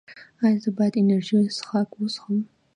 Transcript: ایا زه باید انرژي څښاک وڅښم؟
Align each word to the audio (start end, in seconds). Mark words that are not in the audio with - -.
ایا 0.43 0.57
زه 0.63 0.69
باید 0.77 0.99
انرژي 1.01 1.37
څښاک 1.57 1.89
وڅښم؟ 1.93 2.37